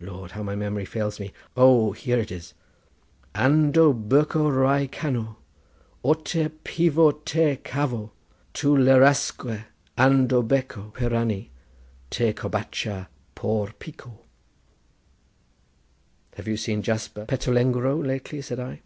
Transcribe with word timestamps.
Lord, 0.00 0.30
how 0.30 0.42
my 0.42 0.54
memory 0.56 0.86
fails 0.86 1.20
me. 1.20 1.34
O, 1.54 1.92
here 1.92 2.18
it 2.18 2.32
is:— 2.32 2.54
"Ando 3.34 3.92
berkho 4.08 4.48
Rye 4.50 4.86
canó 4.86 5.36
Oteh 6.02 6.48
pivò 6.64 7.12
teh 7.26 7.56
khavó.— 7.56 8.08
Tu 8.54 8.68
lerasque 8.74 9.66
ando 9.98 10.40
berkho 10.42 10.94
piranee 10.94 11.50
Teh 12.08 12.32
corbatcha 12.32 13.08
por 13.34 13.72
pico." 13.78 14.20
"Have 16.36 16.48
you 16.48 16.56
seen 16.56 16.80
Jasper 16.80 17.26
Petulengro 17.26 18.02
lately?" 18.02 18.40
said 18.40 18.58
I. 18.58 18.80